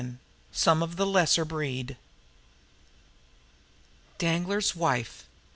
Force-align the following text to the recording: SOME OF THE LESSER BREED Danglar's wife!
SOME 0.51 0.81
OF 0.81 0.95
THE 0.95 1.05
LESSER 1.05 1.45
BREED 1.45 1.95
Danglar's 4.17 4.75
wife! 4.75 5.27